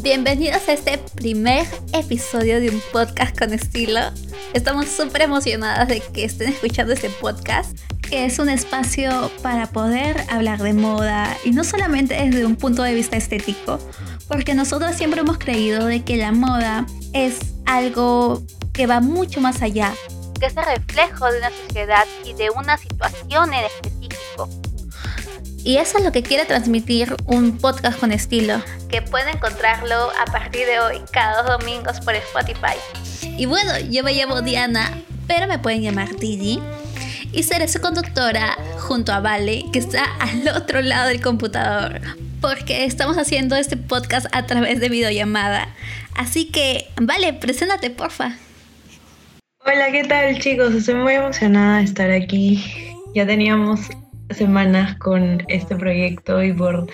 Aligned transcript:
Bienvenidos 0.00 0.68
a 0.68 0.74
este 0.74 0.96
primer 1.16 1.66
episodio 1.92 2.60
de 2.60 2.70
un 2.70 2.80
podcast 2.92 3.36
con 3.36 3.52
estilo. 3.52 3.98
Estamos 4.54 4.86
súper 4.86 5.22
emocionadas 5.22 5.88
de 5.88 5.98
que 6.00 6.24
estén 6.24 6.50
escuchando 6.50 6.92
este 6.92 7.10
podcast, 7.10 7.76
que 8.00 8.24
es 8.24 8.38
un 8.38 8.48
espacio 8.48 9.28
para 9.42 9.66
poder 9.66 10.24
hablar 10.30 10.62
de 10.62 10.72
moda 10.72 11.36
y 11.44 11.50
no 11.50 11.64
solamente 11.64 12.14
desde 12.14 12.46
un 12.46 12.54
punto 12.54 12.84
de 12.84 12.94
vista 12.94 13.16
estético, 13.16 13.80
porque 14.28 14.54
nosotros 14.54 14.94
siempre 14.94 15.22
hemos 15.22 15.38
creído 15.38 15.86
de 15.86 16.04
que 16.04 16.16
la 16.16 16.30
moda 16.30 16.86
es 17.12 17.40
algo 17.66 18.44
que 18.72 18.86
va 18.86 19.00
mucho 19.00 19.40
más 19.40 19.62
allá, 19.62 19.92
que 20.38 20.46
es 20.46 20.56
el 20.56 20.64
reflejo 20.64 21.26
de 21.32 21.38
una 21.38 21.50
sociedad 21.66 22.06
y 22.24 22.34
de 22.34 22.50
una 22.50 22.78
situación 22.78 23.52
en 23.52 23.64
específico. 23.64 24.48
Y 25.64 25.76
eso 25.76 25.98
es 25.98 26.04
lo 26.04 26.12
que 26.12 26.22
quiere 26.22 26.44
transmitir 26.44 27.14
un 27.26 27.58
podcast 27.58 27.98
con 27.98 28.12
estilo, 28.12 28.62
que 28.88 29.02
pueden 29.02 29.36
encontrarlo 29.36 30.10
a 30.18 30.24
partir 30.30 30.66
de 30.66 30.78
hoy, 30.80 31.00
cada 31.12 31.42
dos 31.42 31.60
domingos 31.60 32.00
por 32.00 32.14
Spotify. 32.14 32.76
Y 33.36 33.46
bueno, 33.46 33.72
yo 33.90 34.02
me 34.04 34.14
llamo 34.14 34.40
Diana, 34.40 34.90
pero 35.26 35.46
me 35.46 35.58
pueden 35.58 35.82
llamar 35.82 36.16
Didi. 36.16 36.60
Y 37.32 37.42
seré 37.42 37.68
su 37.68 37.80
conductora 37.80 38.56
junto 38.78 39.12
a 39.12 39.20
Vale, 39.20 39.64
que 39.72 39.78
está 39.78 40.04
al 40.20 40.48
otro 40.56 40.80
lado 40.80 41.08
del 41.08 41.20
computador, 41.20 42.00
porque 42.40 42.84
estamos 42.84 43.18
haciendo 43.18 43.56
este 43.56 43.76
podcast 43.76 44.26
a 44.32 44.46
través 44.46 44.80
de 44.80 44.88
videollamada. 44.88 45.68
Así 46.14 46.46
que, 46.46 46.88
Vale, 47.00 47.34
preséntate, 47.34 47.90
porfa. 47.90 48.36
Hola, 49.66 49.90
¿qué 49.92 50.04
tal 50.04 50.38
chicos? 50.38 50.72
Estoy 50.72 50.94
muy 50.94 51.14
emocionada 51.14 51.78
de 51.78 51.84
estar 51.84 52.10
aquí. 52.10 52.64
Ya 53.14 53.26
teníamos 53.26 53.80
semanas 54.30 54.96
con 54.96 55.42
este 55.48 55.76
proyecto 55.76 56.42
y 56.42 56.52
por 56.52 56.86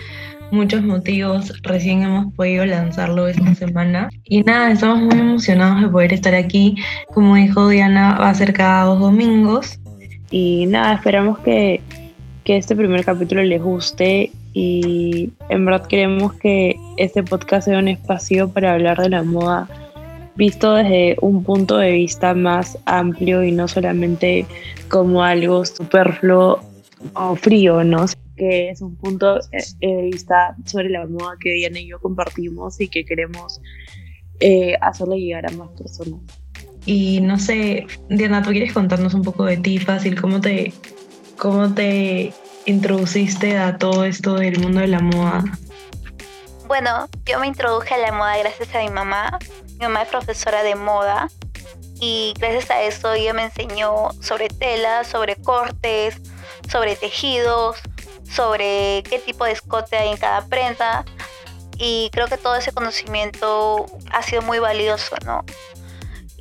muchos 0.50 0.82
motivos 0.82 1.52
recién 1.62 2.02
hemos 2.02 2.32
podido 2.34 2.64
lanzarlo 2.64 3.26
esta 3.26 3.54
semana. 3.54 4.08
Y 4.24 4.42
nada, 4.42 4.72
estamos 4.72 5.00
muy 5.00 5.18
emocionados 5.18 5.82
de 5.82 5.88
poder 5.88 6.12
estar 6.12 6.34
aquí. 6.34 6.76
Como 7.12 7.34
dijo 7.34 7.68
Diana, 7.68 8.18
va 8.18 8.30
a 8.30 8.34
ser 8.34 8.52
cada 8.52 8.84
dos 8.84 9.00
domingos. 9.00 9.80
Y 10.30 10.66
nada, 10.66 10.94
esperamos 10.94 11.38
que, 11.40 11.80
que 12.44 12.56
este 12.56 12.76
primer 12.76 13.04
capítulo 13.04 13.42
les 13.42 13.62
guste 13.62 14.30
y 14.52 15.30
en 15.48 15.64
verdad 15.64 15.86
queremos 15.86 16.34
que 16.34 16.76
este 16.96 17.24
podcast 17.24 17.66
sea 17.66 17.78
un 17.78 17.88
espacio 17.88 18.48
para 18.48 18.72
hablar 18.72 18.98
de 18.98 19.08
la 19.08 19.24
moda 19.24 19.68
visto 20.36 20.74
desde 20.74 21.16
un 21.20 21.42
punto 21.42 21.76
de 21.76 21.92
vista 21.92 22.34
más 22.34 22.78
amplio 22.86 23.42
y 23.42 23.52
no 23.52 23.68
solamente 23.68 24.46
como 24.88 25.22
algo 25.22 25.64
superfluo 25.64 26.60
o 27.14 27.36
frío, 27.36 27.84
¿no? 27.84 28.06
Que 28.36 28.70
es 28.70 28.80
un 28.80 28.96
punto 28.96 29.38
eh, 29.52 29.64
de 29.80 30.02
vista 30.02 30.56
sobre 30.64 30.90
la 30.90 31.06
moda 31.06 31.36
que 31.38 31.52
Diana 31.52 31.78
y 31.78 31.88
yo 31.88 32.00
compartimos 32.00 32.80
y 32.80 32.88
que 32.88 33.04
queremos 33.04 33.60
eh, 34.40 34.76
hacerle 34.80 35.18
llegar 35.20 35.46
a 35.46 35.52
más 35.56 35.70
personas. 35.70 36.20
Y 36.86 37.20
no 37.20 37.38
sé, 37.38 37.86
Diana, 38.08 38.42
¿tú 38.42 38.50
quieres 38.50 38.72
contarnos 38.72 39.14
un 39.14 39.22
poco 39.22 39.44
de 39.44 39.56
ti, 39.56 39.78
fácil? 39.78 40.20
¿Cómo 40.20 40.40
te, 40.40 40.72
cómo 41.38 41.72
te 41.72 42.32
introduciste 42.66 43.56
a 43.56 43.78
todo 43.78 44.04
esto 44.04 44.34
del 44.34 44.58
mundo 44.60 44.80
de 44.80 44.88
la 44.88 45.00
moda? 45.00 45.44
Bueno, 46.66 47.08
yo 47.26 47.38
me 47.38 47.46
introduje 47.46 47.94
a 47.94 47.98
la 47.98 48.12
moda 48.12 48.36
gracias 48.38 48.74
a 48.74 48.82
mi 48.82 48.90
mamá. 48.90 49.38
Mi 49.72 49.86
mamá 49.86 50.02
es 50.02 50.08
profesora 50.08 50.62
de 50.62 50.74
moda 50.74 51.28
y 52.00 52.34
gracias 52.38 52.70
a 52.70 52.82
eso 52.82 53.12
ella 53.12 53.32
me 53.32 53.44
enseñó 53.44 54.10
sobre 54.20 54.48
telas, 54.48 55.06
sobre 55.06 55.36
cortes, 55.36 56.20
sobre 56.70 56.96
tejidos, 56.96 57.76
sobre 58.30 59.02
qué 59.08 59.18
tipo 59.24 59.44
de 59.44 59.52
escote 59.52 59.96
hay 59.96 60.10
en 60.10 60.16
cada 60.16 60.46
prenda. 60.46 61.04
Y 61.76 62.08
creo 62.12 62.26
que 62.28 62.36
todo 62.36 62.54
ese 62.54 62.72
conocimiento 62.72 63.86
ha 64.12 64.22
sido 64.22 64.42
muy 64.42 64.58
valioso, 64.58 65.16
¿no? 65.24 65.44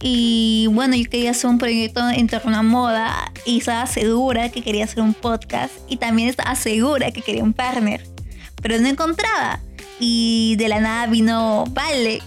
Y 0.06 0.68
bueno, 0.72 0.96
yo 0.96 1.10
quería 1.10 1.32
hacer 1.32 1.50
un 1.50 1.58
proyecto 1.58 2.02
en 2.10 2.28
torno 2.28 2.58
a 2.58 2.62
moda 2.62 3.32
y 3.46 3.60
estaba 3.60 3.88
segura 3.88 4.50
que 4.50 4.62
quería 4.62 4.84
hacer 4.84 5.02
un 5.02 5.14
podcast 5.14 5.74
y 5.88 5.96
también 5.96 6.28
estaba 6.28 6.56
segura 6.56 7.12
que 7.12 7.22
quería 7.22 7.42
un 7.42 7.54
partner, 7.54 8.06
pero 8.62 8.78
no 8.80 8.90
encontraba. 8.90 9.62
Y 10.00 10.56
de 10.58 10.68
la 10.68 10.82
nada 10.82 11.08
vino 11.08 11.64
Vale. 11.70 12.22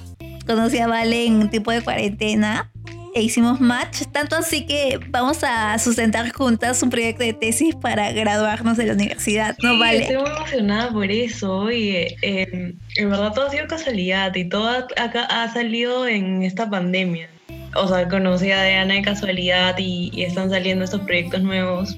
Conocí 0.47 0.79
a 0.79 0.87
Vale 0.87 1.27
en 1.27 1.51
tipo 1.51 1.71
de 1.71 1.83
cuarentena 1.83 2.71
e 3.17 3.23
hicimos 3.23 3.63
match, 3.63 4.03
tanto 4.13 4.37
así 4.37 4.67
que 4.67 5.01
vamos 5.09 5.43
a 5.43 5.79
sustentar 5.79 6.31
juntas 6.33 6.83
un 6.83 6.91
proyecto 6.91 7.25
de 7.25 7.33
tesis 7.33 7.75
para 7.75 8.13
graduarnos 8.13 8.77
de 8.77 8.85
la 8.85 8.93
universidad, 8.93 9.57
¿no 9.63 9.79
vale? 9.79 10.03
Estoy 10.03 10.19
muy 10.19 10.29
emocionada 10.29 10.93
por 10.93 11.11
eso 11.11 11.71
y 11.71 11.97
eh, 12.21 12.75
en 12.97 13.11
verdad 13.11 13.33
todo 13.33 13.47
ha 13.47 13.51
sido 13.51 13.67
casualidad 13.69 14.35
y 14.35 14.47
todo 14.47 14.69
acá 14.69 15.25
ha 15.31 15.51
salido 15.51 16.07
en 16.07 16.43
esta 16.43 16.69
pandemia. 16.69 17.31
O 17.75 17.89
sea, 17.89 18.07
conocí 18.07 18.51
a 18.51 18.63
Diana 18.63 18.93
de 18.93 19.03
casualidad 19.03 19.77
y, 19.79 20.11
y 20.13 20.25
están 20.25 20.51
saliendo 20.51 20.85
estos 20.85 21.01
proyectos 21.01 21.41
nuevos. 21.41 21.97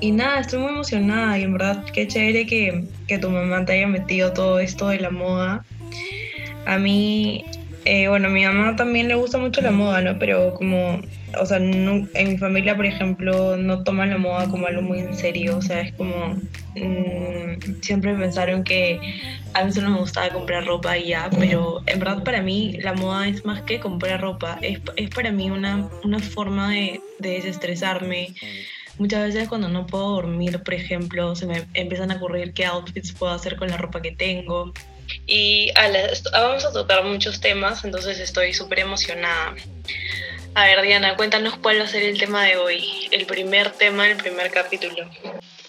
Y 0.00 0.10
nada, 0.10 0.40
estoy 0.40 0.58
muy 0.58 0.72
emocionada 0.72 1.38
y 1.38 1.44
en 1.44 1.52
verdad 1.52 1.84
qué 1.92 2.08
chévere 2.08 2.46
que, 2.46 2.84
que 3.06 3.18
tu 3.18 3.30
mamá 3.30 3.64
te 3.64 3.74
haya 3.74 3.86
metido 3.86 4.32
todo 4.32 4.58
esto 4.58 4.88
de 4.88 4.98
la 4.98 5.10
moda. 5.10 5.64
A 6.66 6.78
mí 6.78 7.44
eh, 7.86 8.08
bueno, 8.08 8.26
a 8.26 8.30
mi 8.32 8.44
mamá 8.44 8.74
también 8.74 9.06
le 9.06 9.14
gusta 9.14 9.38
mucho 9.38 9.60
la 9.60 9.70
moda, 9.70 10.00
¿no? 10.00 10.18
Pero 10.18 10.54
como, 10.54 11.00
o 11.40 11.46
sea, 11.46 11.58
en 11.58 12.08
mi 12.12 12.36
familia, 12.36 12.74
por 12.74 12.84
ejemplo, 12.84 13.56
no 13.56 13.84
toman 13.84 14.10
la 14.10 14.18
moda 14.18 14.48
como 14.48 14.66
algo 14.66 14.82
muy 14.82 14.98
en 14.98 15.14
serio, 15.14 15.58
o 15.58 15.62
sea, 15.62 15.82
es 15.82 15.92
como, 15.94 16.34
mm, 16.74 17.80
siempre 17.82 18.12
pensaron 18.14 18.64
que 18.64 18.98
a 19.54 19.64
mí 19.64 19.72
solo 19.72 19.90
me 19.90 19.98
gustaba 20.00 20.30
comprar 20.30 20.66
ropa 20.66 20.98
y 20.98 21.08
ya, 21.08 21.30
pero 21.38 21.80
en 21.86 22.00
verdad 22.00 22.24
para 22.24 22.42
mí 22.42 22.76
la 22.82 22.92
moda 22.92 23.28
es 23.28 23.44
más 23.44 23.62
que 23.62 23.78
comprar 23.78 24.20
ropa, 24.20 24.58
es, 24.62 24.80
es 24.96 25.08
para 25.10 25.30
mí 25.30 25.48
una, 25.48 25.88
una 26.02 26.18
forma 26.18 26.72
de, 26.72 27.00
de 27.20 27.30
desestresarme. 27.30 28.34
Muchas 28.98 29.26
veces 29.26 29.48
cuando 29.48 29.68
no 29.68 29.86
puedo 29.86 30.10
dormir, 30.16 30.60
por 30.64 30.74
ejemplo, 30.74 31.36
se 31.36 31.46
me 31.46 31.66
empiezan 31.74 32.10
a 32.10 32.16
ocurrir 32.16 32.52
qué 32.52 32.64
outfits 32.64 33.12
puedo 33.12 33.32
hacer 33.32 33.54
con 33.54 33.68
la 33.68 33.76
ropa 33.76 34.02
que 34.02 34.10
tengo. 34.10 34.72
Y 35.26 35.72
vamos 36.32 36.64
a 36.64 36.72
tocar 36.72 37.04
muchos 37.04 37.40
temas, 37.40 37.84
entonces 37.84 38.18
estoy 38.18 38.54
súper 38.54 38.80
emocionada. 38.80 39.54
A 40.54 40.64
ver, 40.64 40.82
Diana, 40.82 41.16
cuéntanos 41.16 41.56
cuál 41.58 41.80
va 41.80 41.84
a 41.84 41.88
ser 41.88 42.02
el 42.02 42.18
tema 42.18 42.44
de 42.44 42.56
hoy, 42.56 43.08
el 43.10 43.26
primer 43.26 43.70
tema 43.72 44.04
del 44.04 44.16
primer 44.16 44.50
capítulo. 44.50 45.08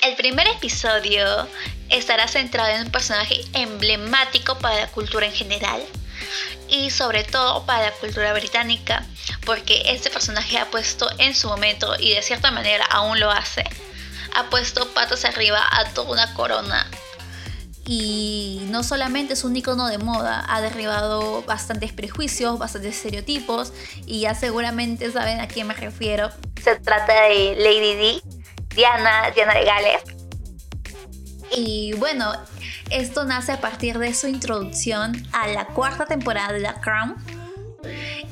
El 0.02 0.16
primer 0.16 0.48
episodio 0.48 1.48
estará 1.90 2.28
centrado 2.28 2.70
en 2.75 2.84
un 2.84 2.92
personaje 2.92 3.42
emblemático 3.53 4.58
para 4.59 4.75
la 4.75 4.88
cultura 4.88 5.25
en 5.25 5.34
general 5.34 5.81
y 6.69 6.90
sobre 6.90 7.24
todo 7.24 7.66
para 7.66 7.84
la 7.84 7.92
cultura 7.92 8.34
británica, 8.34 9.04
porque 9.46 9.81
este 9.88 10.09
personaje 10.09 10.58
ha 10.58 10.66
puesto 10.66 11.09
en 11.18 11.36
su 11.36 11.48
momento, 11.48 11.96
y 12.00 12.14
de 12.14 12.22
cierta 12.22 12.52
manera 12.52 12.86
aún 12.86 13.19
lo 13.19 13.31
hace, 13.31 13.64
ha 14.36 14.50
puesto 14.50 14.88
patas 14.94 15.25
arriba 15.25 15.66
a 15.72 15.86
toda 15.94 16.12
una 16.12 16.34
corona 16.34 16.90
y 17.88 18.64
no 18.70 18.84
solamente 18.84 19.34
es 19.34 19.46
un 19.46 19.56
icono 19.56 19.88
de 19.88 19.98
moda, 19.98 20.44
ha 20.50 20.59
derribado 20.59 21.42
bastantes 21.44 21.94
prejuicios, 21.94 22.59
bastantes 22.59 22.98
estereotipos 22.98 23.72
y 24.06 24.22
ya 24.22 24.36
seguramente 24.36 25.09
saben 25.09 25.40
a 25.40 25.48
quién 25.48 25.68
me 25.68 25.74
refiero. 25.74 26.30
Se 26.62 26.75
trata 26.75 27.14
de 27.14 27.56
Lady 27.56 27.96
Di, 27.96 28.22
Diana, 28.75 29.31
Diana 29.34 29.53
de 29.53 29.64
Gales. 29.64 30.02
Y 31.56 31.94
bueno, 31.94 32.34
esto 32.90 33.24
nace 33.24 33.53
a 33.53 33.62
partir 33.62 33.98
de 34.00 34.14
su 34.14 34.28
introducción 34.28 35.25
a 35.31 35.48
la 35.48 35.68
cuarta 35.68 36.06
temporada 36.06 36.52
de 36.52 36.59
The 36.59 36.74
Crown. 36.81 37.16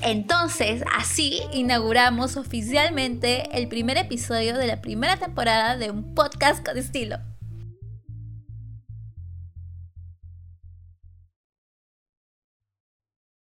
Entonces, 0.01 0.83
así 0.97 1.41
inauguramos 1.53 2.35
oficialmente 2.35 3.57
el 3.57 3.69
primer 3.69 3.97
episodio 3.97 4.57
de 4.57 4.67
la 4.67 4.81
primera 4.81 5.15
temporada 5.15 5.77
de 5.77 5.91
un 5.91 6.13
podcast 6.13 6.65
con 6.65 6.77
estilo. 6.77 7.19